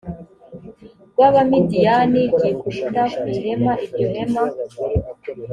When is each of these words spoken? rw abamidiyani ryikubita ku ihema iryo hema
rw 1.11 1.19
abamidiyani 1.27 2.21
ryikubita 2.33 3.03
ku 3.15 3.23
ihema 3.33 3.71
iryo 3.85 4.05
hema 4.13 4.43